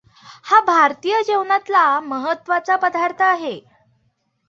[0.43, 3.59] हा भारतीय जेवणातला महत्त्वाचा पदार्थ आहे.